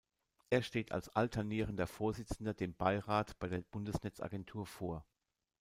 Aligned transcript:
Er 0.49 0.63
steht 0.63 0.93
als 0.93 1.09
alternierender 1.09 1.85
Vorsitzender 1.85 2.55
dem 2.55 2.73
Beirat 2.73 3.37
bei 3.37 3.47
der 3.47 3.61
Bundesnetzagentur 3.61 4.65
vor. 4.65 5.05